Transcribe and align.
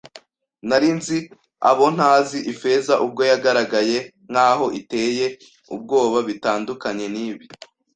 nari 0.67 0.89
nzi 0.97 1.17
abo 1.69 1.85
ntazi. 1.95 2.37
Ifeza 2.53 2.93
ubwe 3.05 3.23
yagaragaye 3.31 3.97
nkaho 4.31 4.65
iteye 4.79 5.25
ubwoba 5.75 6.17
bitandukanye 6.29 7.05
nibi 7.15 7.45